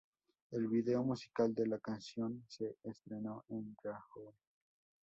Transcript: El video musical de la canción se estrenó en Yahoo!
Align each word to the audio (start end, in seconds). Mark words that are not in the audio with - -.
El 0.49 0.67
video 0.67 1.03
musical 1.03 1.53
de 1.53 1.67
la 1.67 1.77
canción 1.77 2.43
se 2.47 2.77
estrenó 2.81 3.45
en 3.49 3.77
Yahoo! 3.83 4.33